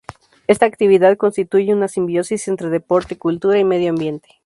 Esta 0.47 0.65
actividad 0.65 1.15
constituye 1.15 1.75
una 1.75 1.87
simbiosis 1.87 2.47
entre 2.47 2.69
deporte, 2.71 3.19
cultura 3.19 3.59
y 3.59 3.63
medio 3.63 3.91
ambiente. 3.91 4.29